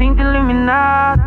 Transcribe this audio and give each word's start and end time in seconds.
sinto 0.00 0.22
iluminado. 0.22 1.20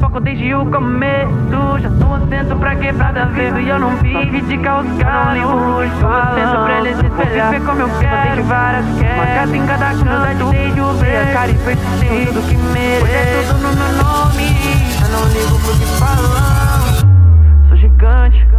Foco 0.00 0.20
desde 0.20 0.54
o 0.54 0.64
começo, 0.66 1.78
já 1.80 1.90
tô 1.90 2.28
centro 2.28 2.56
pra 2.58 2.76
quebrada 2.76 3.26
ver 3.26 3.58
E 3.58 3.68
eu 3.68 3.78
não 3.78 3.96
vive 3.96 4.40
de 4.42 4.56
não 4.56 5.32
ligo 5.32 5.90
Tô 5.98 6.34
centro 6.34 6.64
pra 6.64 6.78
eles 6.78 6.98
espelhar, 6.98 7.50
viver 7.50 7.66
como 7.66 7.80
eu 7.80 7.88
quero. 7.98 8.22
Desde 8.22 8.42
várias 8.42 8.84
queres, 8.98 9.16
uma 9.16 9.26
casa 9.26 9.56
em 9.56 9.66
cada 9.66 9.86
canto 9.94 10.50
Desde 10.50 10.80
o 10.80 10.92
ver, 10.92 11.32
cara 11.32 11.50
e 11.50 11.54
persistir 11.54 12.26
tudo 12.26 12.48
que 12.48 12.56
mereço. 12.56 13.04
Hoje 13.04 13.14
é 13.14 13.44
tudo 13.48 13.60
no 13.62 13.72
meu 13.74 13.92
nome, 14.04 14.44
eu 15.02 15.08
não 15.08 15.24
ligo 15.32 15.58
pro 15.58 15.72
que 15.74 15.86
falam. 15.98 17.68
Sou 17.68 17.76
gigante 17.76 18.55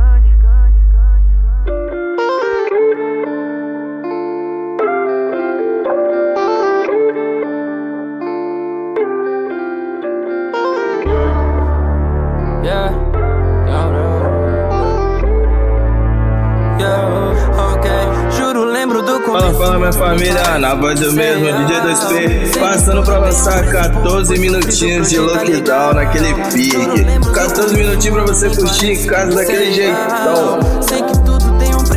na 20.59 20.73
voz 20.75 20.99
do 20.99 21.13
mesmo, 21.13 21.45
DJ 21.45 21.81
2P 21.81 22.59
Passando 22.59 23.03
pra 23.03 23.19
lançar 23.19 23.63
14 23.71 24.39
minutinhos 24.39 25.09
de 25.09 25.19
lockdown 25.19 25.93
naquele 25.93 26.33
pique. 26.51 27.31
14 27.33 27.75
minutinhos 27.75 28.17
pra 28.17 28.25
você 28.25 28.49
curtir 28.49 28.91
em 28.93 29.05
casa 29.05 29.35
daquele 29.35 29.73
jeitão 29.73 30.59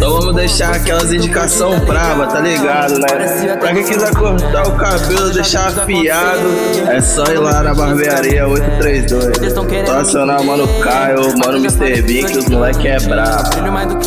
então 0.01 0.15
vamos 0.15 0.35
deixar 0.35 0.75
aquelas 0.75 1.13
indicação 1.13 1.79
brava, 1.81 2.27
tá 2.27 2.41
ligado, 2.41 2.95
né? 2.95 3.57
Pra 3.59 3.75
quem 3.75 3.85
quiser 3.85 4.11
cortar 4.15 4.67
o 4.67 4.73
cabelo, 4.73 5.31
deixar 5.31 5.67
afiado, 5.67 6.49
é 6.89 6.99
só 7.03 7.23
ir 7.27 7.37
lá 7.37 7.63
na 7.63 7.74
barbearia 7.74 8.49
832. 8.49 9.87
Só 9.87 9.99
acionar 9.99 10.41
o 10.41 10.47
Mano 10.47 10.66
Caio, 10.80 11.21
Mano 11.45 11.59
Mr. 11.59 12.01
Bean, 12.01 12.27
que 12.29 12.39
os 12.39 12.49
moleque 12.49 12.89
é 12.89 12.99
brabo. 12.99 13.51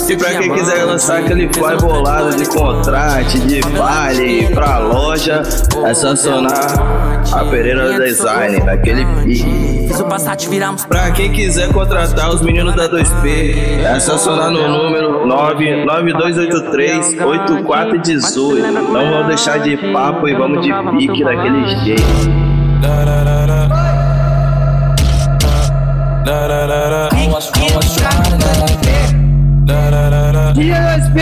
E 0.10 0.18
pra 0.18 0.34
quem 0.34 0.52
quiser 0.52 0.84
lançar 0.84 1.20
aquele 1.20 1.48
pai 1.48 1.78
bolado 1.78 2.36
de 2.38 2.46
contrato, 2.48 3.40
de 3.42 3.62
vale 3.62 4.48
pra 4.48 4.80
loja, 4.80 5.44
é 5.86 5.94
só 5.94 6.14
acionar 6.14 6.74
a 7.32 7.46
Pereira 7.46 8.00
Design, 8.00 8.60
daquele 8.62 9.06
pique. 9.24 9.84
Pra 10.88 11.12
quem 11.12 11.32
quiser 11.32 11.72
contratar 11.72 12.32
os 12.32 12.42
meninos 12.42 12.76
da 12.76 12.90
2P, 12.90 13.84
é 13.86 14.00
só 14.00 14.16
acionar 14.16 14.50
no 14.50 14.68
número 14.68 15.28
9 15.28 15.83
9283 15.86 17.20
8418. 17.22 18.92
Não 18.92 19.12
vamos 19.12 19.28
deixar 19.28 19.60
de 19.60 19.78
papo 19.92 20.28
e 20.28 20.34
vamos 20.34 20.62
de 20.62 20.72
pique 20.98 21.24
daquele 21.24 21.68
jeito. 21.84 22.04
DSP 30.54 31.20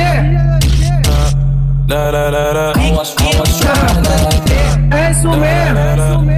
É 4.91 5.11
isso 5.11 5.29
mesmo 5.29 6.31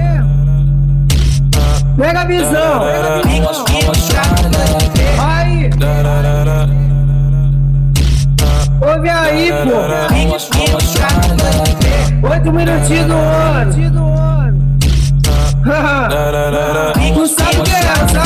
Pega 1.96 2.20
a 2.20 2.24
visão 2.24 2.82
Aí 5.18 5.70
Ouve 8.86 9.08
aí, 9.08 9.50
pô. 9.50 9.76
Oito 12.28 12.52
minutinhos 12.52 13.06
do 13.06 13.14
ano. 13.14 13.72
Tu 17.14 17.26
sabe 17.28 17.56
o 17.58 17.62
que 17.62 17.70
é 17.70 17.78
essa? 17.78 18.22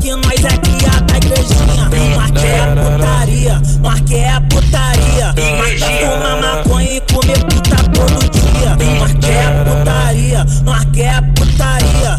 Que 0.00 0.10
nós 0.14 0.44
é 0.44 0.56
cria 0.58 1.00
da 1.02 1.16
igrejinha. 1.16 1.88
Marque 2.16 2.46
é 2.46 2.66
putaria, 2.74 3.62
marque 3.80 4.14
é 4.16 4.40
putaria. 4.40 5.34
Fuma 6.00 6.36
maconha 6.36 6.96
e 6.96 7.00
comer 7.00 7.38
puta 7.44 7.76
todo 7.94 8.30
dia. 8.30 8.76
Marque 8.98 9.30
é 9.30 9.64
putaria, 9.64 10.46
marque 10.64 11.02
é 11.02 11.20
putaria. 11.34 12.18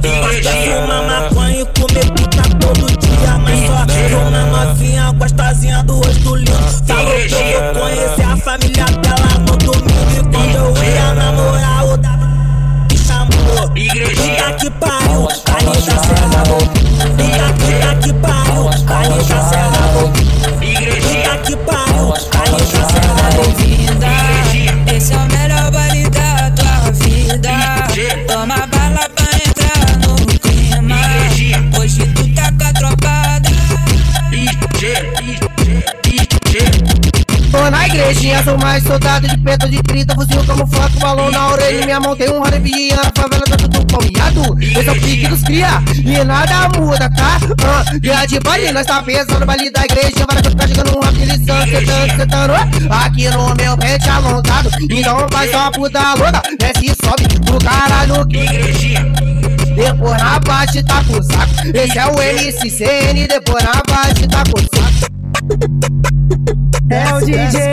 Fuma 0.75 1.01
maconha 1.03 1.61
e 1.61 1.65
comer 1.79 2.11
puta 2.11 2.43
todo 2.59 2.85
dia. 2.97 3.37
Mas 3.43 3.67
só 3.67 3.85
que 3.85 4.15
uma 4.15 4.65
novinha 4.65 5.11
gostosinha 5.11 5.83
do 5.83 5.95
rosto 5.95 6.35
lindo. 6.35 6.51
Falou 6.85 7.13
que 7.13 7.33
eu 7.33 7.73
vou 7.73 7.83
conhecer 7.83 8.23
a 8.23 8.37
família 8.37 8.85
dela 8.85 9.39
no 9.39 9.57
domingo. 9.57 10.11
E 10.11 10.21
quando 10.31 10.55
eu 10.55 10.83
ia 10.83 11.13
namorar, 11.13 11.85
o 11.85 11.97
da 11.97 12.17
me 12.89 12.97
chamou. 12.97 13.69
Puta 13.69 14.53
que 14.53 14.69
pariu, 14.71 15.27
Anitta 15.45 15.97
Serra. 15.99 17.36
Que 18.07 18.13
pariu, 18.13 18.69
Anitta 18.69 19.41
Serra. 19.49 19.91
Puta 19.99 21.37
que 21.39 21.57
pariu, 21.57 22.13
Serra. 22.87 23.16
Igrejinha, 38.07 38.41
sou 38.41 38.57
mais 38.57 38.81
soldado 38.83 39.27
de 39.27 39.37
preto 39.37 39.67
de 39.67 39.83
30 39.83 40.15
Fuzil 40.15 40.41
como 40.45 40.65
foco, 40.65 40.97
balão 40.97 41.29
na 41.29 41.49
orelha 41.49 41.85
Minha 41.85 41.99
mão 41.99 42.15
tem 42.15 42.29
um 42.29 42.39
rarevia 42.39 42.95
Na 42.95 43.11
favela 43.13 43.43
tá 43.43 43.57
tudo 43.57 43.85
palmeado 43.85 44.57
Esse 44.61 44.87
é 44.87 44.91
o 44.93 45.01
pique 45.01 45.27
dos 45.27 45.43
cria 45.43 45.83
E 46.05 46.23
nada 46.23 46.69
muda, 46.79 47.09
tá? 47.09 47.37
Dia 47.99 48.25
de 48.25 48.39
baile, 48.39 48.71
nós 48.71 48.87
tá 48.87 49.03
pensando 49.03 49.45
baile 49.45 49.69
da 49.71 49.83
igreja 49.83 50.25
Vai 50.25 50.41
que 50.41 50.55
tá 50.55 50.67
chegando 50.67 50.97
um 50.97 51.01
rapilizando, 51.01 51.69
sentando, 51.69 52.15
sentando 52.15 52.53
Aqui 52.89 53.29
no 53.29 53.53
meu 53.55 53.77
pente 53.77 54.09
alongado 54.09 54.69
Então 54.89 55.27
vai 55.29 55.49
só 55.49 55.69
puta 55.71 56.13
louca 56.13 56.41
Desce 56.57 56.85
e 56.85 57.05
sobe 57.05 57.27
pro 57.45 57.59
caralho 57.59 58.25
que 58.27 59.27
depois 59.75 60.17
na 60.17 60.39
baixa 60.39 60.83
tá 60.83 61.03
com 61.03 61.21
saco. 61.21 61.53
Esse 61.71 61.99
é 61.99 62.07
o 62.07 62.13
NCCN, 62.13 63.27
depois 63.27 63.63
na 63.63 63.73
baixa 63.87 64.27
tá 64.27 64.43
com 64.51 64.59
saco. 64.59 64.77
É 66.89 67.13
o 67.13 67.19
DJ 67.19 67.66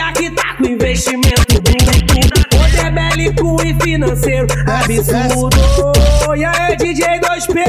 cria 0.00 0.12
que 0.12 0.30
tá 0.30 0.54
com 0.56 0.66
investimento 0.66 1.60
bruto. 1.60 2.48
Poder 2.50 2.90
bélico 2.90 3.56
e 3.62 3.74
financeiro 3.82 4.46
absurdo. 4.66 5.58
E 6.36 6.44
aí, 6.44 6.76
DJ 6.76 7.20
2P? 7.20 7.64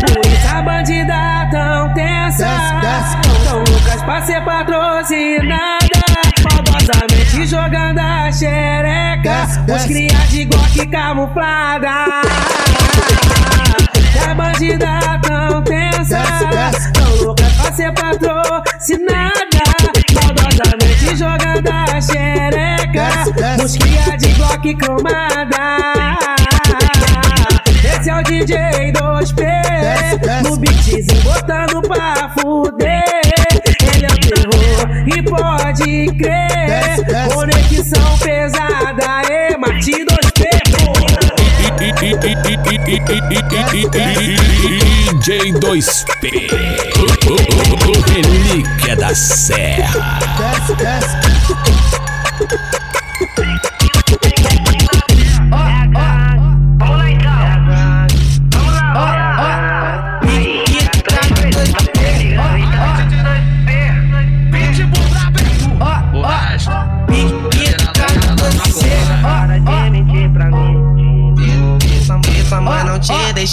Por 0.00 0.26
isso 0.26 0.54
a 0.54 0.62
bandida 0.62 1.48
tão 1.50 1.92
tensa. 1.94 2.46
Tão 3.44 3.58
loucas 3.58 4.02
pra 4.02 4.22
ser 4.22 4.44
patrocinada. 4.44 5.86
Maldosamente 6.52 7.46
jogando 7.46 7.98
a 7.98 8.30
xereca. 8.30 9.46
Os 9.74 9.84
cria 9.84 10.18
de 10.28 10.44
Glock 10.44 10.86
camuflada. 10.86 12.22
E 14.14 14.30
a 14.30 14.34
bandida 14.34 15.20
tão 15.22 15.62
tensa 15.62 16.18
Tão 16.92 17.24
louca 17.24 17.44
pra 17.44 17.72
ser 17.72 17.92
patrocinada 17.92 18.35
os 23.66 23.76
cria 23.76 24.16
de 24.16 24.28
bloco 24.34 24.76
cromada. 24.76 26.16
Esse 27.82 28.10
é 28.10 28.16
o 28.16 28.22
DJ 28.22 28.92
2P, 28.92 29.42
no 30.44 30.56
beatzinho 30.56 31.22
botando 31.24 31.82
pra 31.82 32.28
fuder. 32.38 33.02
Ele 33.92 34.06
é 34.06 34.08
o 34.08 34.18
terror 34.20 34.86
e 35.08 35.22
pode 35.22 36.06
crer, 36.16 37.04
conexão 37.34 38.16
pesada, 38.18 39.22
e 39.28 39.56
Mati 39.56 40.04
2P. 40.04 40.46
DJ 45.10 45.52
2P, 45.54 46.22
o 47.84 47.92
relíquia 48.12 48.94
da 48.94 49.12
serra. 49.12 50.20
Desce, 50.38 50.74
desce. 50.76 51.16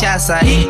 Te 0.03 0.09
deixa 0.09 0.19
sair. 0.19 0.69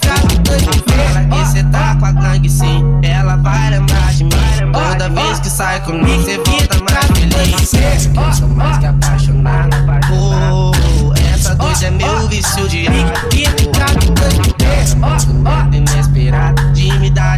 Fala 0.00 1.24
que 1.24 1.46
cê 1.52 1.64
tá 1.64 1.96
com 1.98 2.06
a 2.06 2.12
gangue 2.12 2.48
sim. 2.48 2.84
Ela 3.02 3.36
vai 3.36 3.70
lembrar 3.70 4.12
de 4.14 4.24
mim. 4.24 4.30
Toda 4.72 5.08
vez 5.08 5.40
que 5.40 5.50
sai 5.50 5.80
comigo, 5.80 6.24
cê 6.24 6.36
volta 6.36 6.78
mais 6.90 7.06
feliz. 7.06 7.72
Eu 8.14 8.32
sou 8.32 8.48
mais 8.48 8.78
que 8.78 8.86
apaixonado. 8.86 9.76
Oh, 10.12 10.72
essa 11.34 11.54
doida 11.56 11.86
é 11.86 11.90
meu 11.90 12.28
vício 12.28 12.68
de 12.68 12.86
álcool. 12.86 13.08
Inesperado, 15.72 16.62
intimidade 16.70 17.37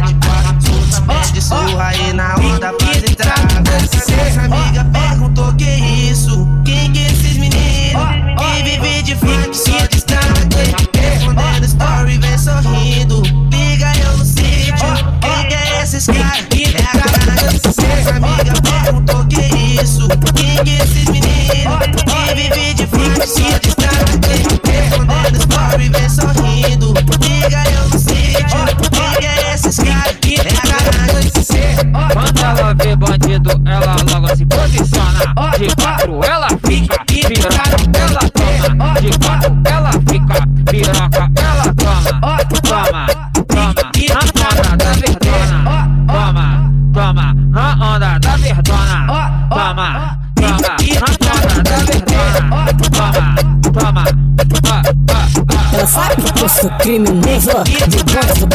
Sou 56.51 56.69
criminoso 56.79 57.63
De 57.87 58.03
box 58.03 58.39
do 58.39 58.47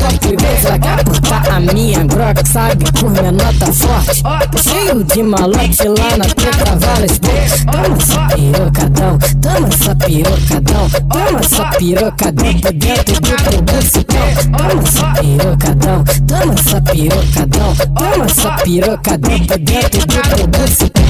Ela 0.66 0.78
quer 0.78 1.00
aportar 1.00 1.50
a 1.50 1.60
minha 1.60 2.04
grog 2.04 2.46
Sabe 2.46 2.84
por 2.92 3.10
minha 3.10 3.32
nota 3.32 3.72
forte. 3.72 4.22
Cheio 4.62 5.02
de 5.04 5.22
malote 5.22 5.88
lá 5.88 6.16
na 6.16 6.24
treta 6.26 6.76
várias 6.76 7.18
bocas 7.18 7.64
Toma 7.64 7.96
essa 7.96 8.26
pirocadão 8.34 9.18
Toma 9.40 9.68
essa 9.68 9.94
pirocadão 9.94 10.90
Toma 11.08 11.40
essa 11.40 11.64
pirocadão. 11.78 12.54
Por 12.60 12.72
dentro 12.72 13.14
do 13.14 13.20
teu 13.20 13.62
bucetão 13.62 14.28
Toma 14.56 14.82
essa 14.82 15.06
pirocadão 15.20 16.04
Toma 16.26 16.54
essa 16.54 16.80
pirocadão 16.80 17.76
Toma 17.94 18.24
essa 18.24 18.50
pirocadão. 18.62 19.38
Por 19.46 19.58
dentro 19.58 20.00
do 20.00 20.06
teu 20.06 20.46
bucetão 20.46 21.06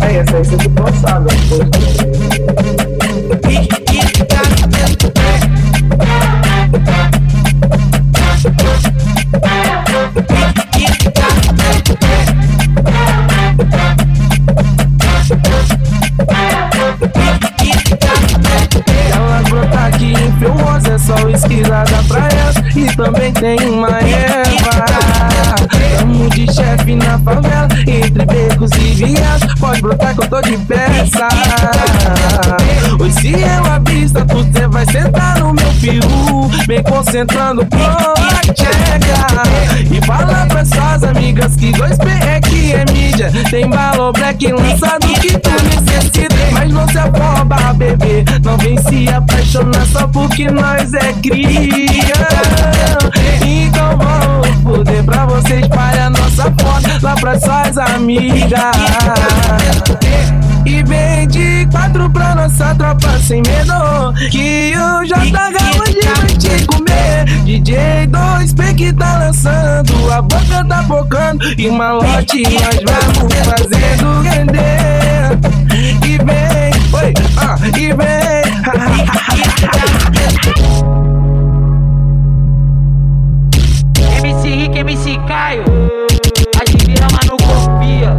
É, 0.00 0.16
essa 0.16 0.36
aí 0.36 0.44
você 0.44 0.58
ficou 0.58 0.84
passada. 0.84 1.30
Influosa, 21.30 21.34
é 21.34 21.38
só 21.38 21.46
esquilada 21.46 22.02
pra 22.08 22.28
ela 22.28 22.52
E 22.74 22.96
também 22.96 23.32
tem 23.32 23.58
uma 23.68 23.88
erva. 23.88 24.84
Tamo 25.98 26.28
de 26.30 26.52
chefe 26.52 26.94
na 26.94 27.18
favela 27.18 27.68
Entre 27.86 28.26
becos 28.26 28.70
e 28.72 28.94
viados 28.94 29.54
Pode 29.54 29.80
brotar 29.80 30.14
que 30.14 30.22
eu 30.22 30.28
tô 30.28 30.40
de 30.42 30.56
peça. 30.58 31.28
Hoje 32.98 33.14
se 33.14 33.32
eu 33.32 33.64
avista 33.72 34.24
Tu 34.24 34.46
cê 34.52 34.66
vai 34.68 34.84
sentar 34.86 35.38
no 35.38 35.52
meu 35.52 35.72
peru 35.80 36.50
Bem 36.66 36.82
concentrando 36.82 37.66
com 37.66 37.76
a 37.76 38.52
tcheca 38.52 39.42
E 39.90 40.06
fala 40.06 40.46
pra 40.46 40.64
suas 40.64 41.04
amigas 41.04 41.56
Que 41.56 41.72
2P 41.72 42.08
é 42.26 42.40
que 42.40 42.72
é 42.72 42.84
mídia. 42.92 43.30
Tem 43.50 43.68
balão 43.68 44.12
black 44.12 44.50
lançado 44.52 45.06
que 45.20 45.38
tu 45.38 45.50
necessita 45.50 46.34
Mas 46.52 46.72
não 46.72 46.79
Não 48.44 48.56
vem 48.58 48.76
se 48.78 49.08
apaixonar 49.08 49.86
só 49.86 50.06
porque 50.08 50.50
nós 50.50 50.92
é 50.94 51.12
cria. 51.22 52.14
Então 53.46 53.96
vamos 53.96 54.62
foder 54.62 55.04
pra 55.04 55.26
você 55.26 55.60
espalhar 55.60 56.10
nossa 56.10 56.44
foto 56.44 57.02
Lá 57.02 57.14
pra 57.14 57.38
suas 57.40 57.78
amigas. 57.78 58.60
E 60.66 60.82
vem 60.84 61.26
de 61.26 61.66
quatro 61.70 62.10
pra 62.10 62.34
nossa 62.34 62.74
tropa 62.74 63.18
sem 63.20 63.42
medo 63.42 64.12
Que 64.30 64.72
o 64.76 65.04
JH 65.04 65.80
hoje 65.80 66.00
vai 66.04 66.36
te 66.36 66.66
comer 66.66 67.24
DJ 67.44 68.06
2P 68.08 68.74
que 68.76 68.92
tá 68.92 69.18
lançando 69.18 70.12
A 70.12 70.20
boca 70.20 70.64
tá 70.68 70.82
focando 70.84 71.44
E 71.58 71.70
malote 71.70 72.42
nós 72.42 72.78
vamos 72.84 73.34
fazendo 73.34 74.20
render 74.20 74.79
e 77.76 77.92
vem 77.92 78.40
MC 84.22 84.48
Rick, 84.48 84.78
MC 84.78 85.18
Caio. 85.26 85.64
Admira, 86.60 87.06
mas 87.12 87.26
não 87.28 87.36
confia. 87.36 88.16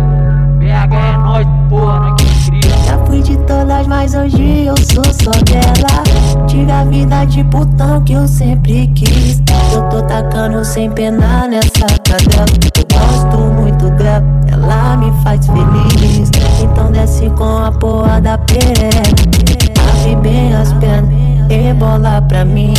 PH 0.59 0.95
é 0.95 1.17
nós, 1.17 1.47
porra, 1.69 1.99
nós 1.99 2.21
que 2.21 2.51
cria. 2.51 2.77
Já 2.85 2.97
fui 3.05 3.21
de 3.21 3.37
todas, 3.45 3.87
mas 3.87 4.15
hoje 4.15 4.65
eu 4.65 4.75
sou 4.77 5.03
só 5.05 5.31
dela. 5.43 6.47
Tive 6.47 6.71
a 6.71 6.83
vida 6.85 7.25
de 7.25 7.43
putão 7.45 8.03
que 8.03 8.13
eu 8.13 8.27
sempre 8.27 8.87
quis. 8.95 9.41
Eu 9.73 9.83
tô 9.89 10.01
tacando 10.03 10.63
sem 10.65 10.89
pena 10.91 11.47
nessa 11.47 11.85
cadela. 12.03 12.45
Eu 12.77 12.85
gosto 12.97 13.37
muito 13.37 13.89
dela, 13.91 14.23
ela 14.63 14.97
me 14.97 15.11
faz 15.23 15.45
feliz. 15.45 16.29
Então 16.61 16.91
desce 16.91 17.29
com 17.31 17.57
a 17.57 17.71
porra 17.71 18.21
da 18.21 18.37
perereca. 18.37 19.01
Abre 19.89 20.15
bem 20.17 20.55
as 20.55 20.73
pernas, 20.73 21.11
rebola 21.49 22.21
pra 22.21 22.45
mim. 22.45 22.73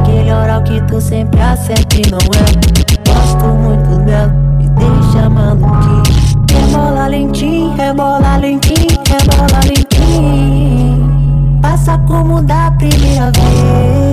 Aquele 0.00 0.32
oral 0.32 0.62
que 0.62 0.80
tu 0.82 1.00
sempre 1.00 1.40
acerta 1.40 1.96
e 1.96 2.02
não 2.10 2.18
é. 2.18 2.74
Gosto 3.10 3.46
muito 3.46 4.04
dela, 4.04 4.32
me 4.58 4.68
deixa 4.68 5.28
maluquinho. 5.28 6.02
Rebola 6.50 7.06
lentinho, 7.08 7.74
rebola 7.74 8.36
lentinho, 8.36 8.98
rebola 9.08 9.60
lentinho. 9.66 11.58
Passa 11.62 11.98
como 12.06 12.42
da 12.42 12.70
primeira 12.72 13.30
vez. 13.32 14.03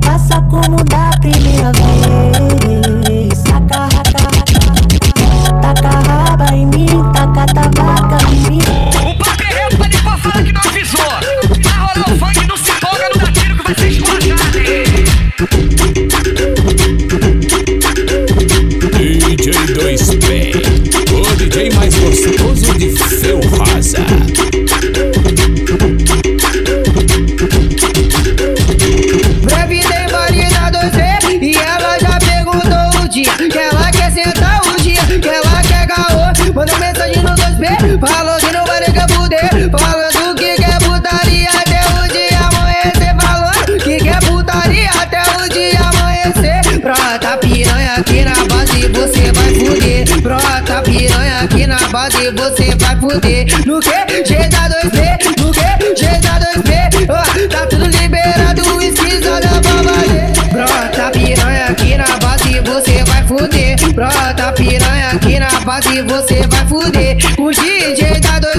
Passa 0.00 0.40
como 0.42 0.76
da 0.84 1.10
primeira 1.20 1.72
vez. 1.72 3.38
Saca, 3.38 3.88
raca, 3.94 4.22
raca. 4.34 4.54
Taca 5.60 5.88
raba 5.88 6.54
em 6.54 6.66
mim, 6.66 6.86
taca 7.12 7.46
tabaca 7.46 8.18
em 8.30 8.50
mim. 8.50 8.62
O 9.04 9.14
padre 9.18 9.48
de 9.70 9.76
que 10.44 10.52
não 10.52 10.60
avisou. 10.60 11.12
Tá 11.62 11.70
rolando 11.70 12.18
funk, 12.18 12.46
não 12.46 12.56
se 12.56 12.70
empolga, 12.70 13.08
não 13.14 13.18
dá 13.20 13.30
que 13.32 13.62
vai 13.62 13.74
ser 13.74 13.88
esmagado. 13.88 14.58
DJ 18.98 19.52
2P, 19.74 20.28
o 21.12 21.36
DJ 21.36 21.70
mais 21.74 21.94
gostoso 21.94 22.74
de 22.78 22.88
seu 22.96 23.40
Rosa. 23.40 24.23
você 49.04 49.32
vai 49.32 49.54
fuder. 49.54 50.22
Brota 50.22 50.82
piranha 50.82 51.40
aqui 51.40 51.66
na 51.66 51.78
base, 51.88 52.30
você 52.30 52.74
vai 52.76 52.96
fuder. 52.98 53.44
No 53.66 53.80
que? 53.80 53.90
GK2B, 53.90 55.40
no 55.40 55.52
que? 55.52 55.60
GK2B, 55.94 57.06
oh, 57.10 57.48
tá 57.48 57.66
tudo 57.66 57.86
liberado, 57.86 58.62
esquisa 58.82 59.40
da 59.40 59.60
babalê. 59.60 60.32
Brota 60.50 61.10
piranha 61.10 61.66
aqui 61.66 61.96
na 61.98 62.18
base, 62.18 62.60
você 62.60 63.04
vai 63.04 63.22
fuder. 63.24 63.92
Brota 63.92 64.52
piranha 64.52 65.10
aqui 65.10 65.38
na 65.38 65.60
base, 65.60 66.00
você 66.02 66.46
vai 66.46 66.66
fuder. 66.66 67.16
O 67.38 67.50
DJ 67.50 68.20
tá 68.20 68.38
doido. 68.38 68.53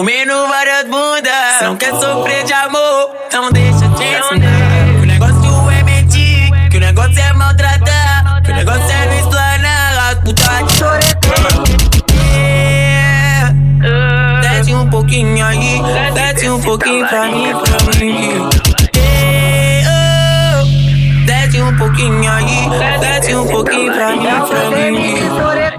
Comendo 0.00 0.32
várias 0.48 0.84
bundas. 0.84 1.60
Não 1.60 1.76
quer 1.76 1.90
sofrer 1.90 2.42
de 2.44 2.54
amor, 2.54 3.10
então 3.26 3.52
deixa 3.52 3.80
te 3.80 4.02
ensinar. 4.02 4.96
Que 4.98 5.02
o 5.02 5.06
negócio 5.06 5.70
é 5.70 5.82
mentir, 5.82 6.70
que 6.70 6.76
o 6.78 6.80
negócio 6.80 7.18
é 7.18 7.32
maltratar, 7.34 8.40
que 8.42 8.50
o 8.50 8.54
negócio 8.54 8.90
é 8.90 9.06
não 9.06 9.18
explanar 9.18 10.10
as 10.10 10.14
putas 10.20 10.66
de 10.66 10.72
choreter. 10.72 11.20
Desce 14.40 14.74
um 14.74 14.88
pouquinho 14.88 15.44
aí, 15.44 15.82
desce 16.14 16.48
um 16.48 16.62
pouquinho 16.62 17.06
pra 17.06 17.26
mim, 17.26 17.52
pra 17.52 18.00
mim. 18.00 18.48
Desce 21.26 21.60
um 21.60 21.76
pouquinho 21.76 22.32
aí, 22.32 22.70
desce 23.00 23.34
um 23.34 23.46
pouquinho 23.46 23.92
pra 23.92 24.16
mim, 24.16 24.28
pra 24.48 24.70
mim. 24.70 25.69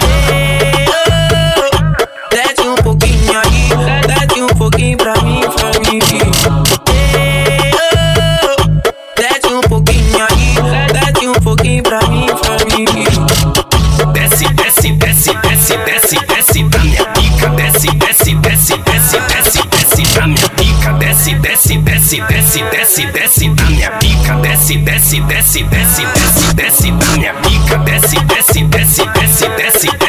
Desce, 22.91 23.05
desce, 23.11 23.49
da 23.49 23.63
minha 23.65 23.91
pica. 23.99 24.35
Desce, 24.41 24.77
desce, 24.77 25.21
desce, 25.21 25.63
desce, 25.63 26.05
desce, 26.05 26.53
desce 26.55 26.91
da 26.91 27.05
minha 27.15 27.33
pica. 27.35 27.77
Desce, 27.79 28.19
desce, 28.25 28.63
desce, 28.65 29.05
desce, 29.13 29.49
desce, 29.49 30.00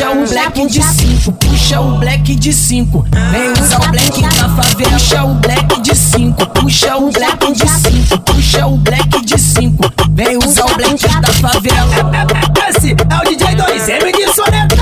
puxa 0.00 0.10
o 0.12 0.26
black 0.26 0.66
de 0.66 0.82
5, 0.82 1.32
puxa 1.32 1.80
o 1.80 1.98
black 1.98 2.34
de 2.34 2.52
5. 2.54 3.04
Vem 3.30 3.52
usar 3.52 3.80
o 3.80 3.90
black 3.90 4.22
da 4.22 4.30
favela, 4.30 4.92
puxa 4.92 5.24
o 5.24 5.34
black 5.34 5.80
de 5.82 5.94
5, 5.94 6.46
puxa 6.46 6.96
o 6.96 7.10
black 7.10 7.52
de 7.52 7.68
5, 7.68 8.18
puxa 8.20 8.66
o 8.66 8.76
black 8.78 9.24
de 9.26 9.38
5. 9.38 9.92
Vem 10.12 10.38
usar 10.38 10.64
o 10.64 10.74
black 10.74 11.06
da 11.20 11.32
favela. 11.34 11.90
Esse 12.70 12.92
é 12.92 13.16
o 13.16 13.28
DJ 13.28 13.56
2M 13.56 14.16
de 14.16 14.34
Soneta. 14.34 14.79